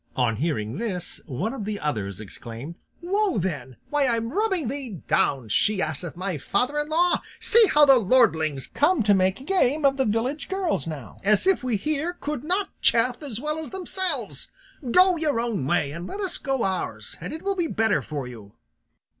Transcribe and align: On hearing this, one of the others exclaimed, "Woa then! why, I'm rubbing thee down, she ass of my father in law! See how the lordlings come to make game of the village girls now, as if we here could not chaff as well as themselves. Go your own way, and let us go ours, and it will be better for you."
On 0.15 0.37
hearing 0.37 0.79
this, 0.79 1.21
one 1.27 1.53
of 1.53 1.63
the 1.63 1.79
others 1.79 2.19
exclaimed, 2.19 2.73
"Woa 3.03 3.37
then! 3.37 3.75
why, 3.91 4.07
I'm 4.07 4.33
rubbing 4.33 4.67
thee 4.67 5.03
down, 5.07 5.47
she 5.49 5.79
ass 5.79 6.03
of 6.03 6.17
my 6.17 6.39
father 6.39 6.79
in 6.79 6.89
law! 6.89 7.21
See 7.39 7.67
how 7.67 7.85
the 7.85 7.99
lordlings 7.99 8.65
come 8.65 9.03
to 9.03 9.13
make 9.13 9.45
game 9.45 9.85
of 9.85 9.97
the 9.97 10.05
village 10.05 10.49
girls 10.49 10.87
now, 10.87 11.19
as 11.23 11.45
if 11.45 11.63
we 11.63 11.75
here 11.77 12.13
could 12.13 12.43
not 12.43 12.71
chaff 12.81 13.21
as 13.21 13.39
well 13.39 13.59
as 13.59 13.69
themselves. 13.69 14.51
Go 14.89 15.17
your 15.17 15.39
own 15.39 15.67
way, 15.67 15.91
and 15.91 16.07
let 16.07 16.19
us 16.19 16.39
go 16.39 16.63
ours, 16.63 17.15
and 17.21 17.31
it 17.31 17.43
will 17.43 17.55
be 17.55 17.67
better 17.67 18.01
for 18.01 18.25
you." 18.25 18.53